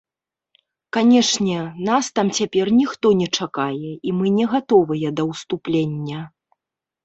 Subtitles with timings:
[0.95, 1.57] Канечне,
[1.89, 6.29] нас там цяпер ніхто не чакае, і мы не гатовыя да ўступлення.